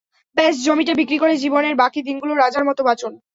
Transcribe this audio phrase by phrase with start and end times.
[0.37, 3.11] ব্যস জমিটা বিক্রি করে জীবনের বাকি দিনগুলো রাজার মতো বাঁচুন।